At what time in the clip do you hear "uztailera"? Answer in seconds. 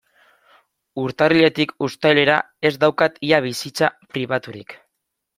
1.87-2.37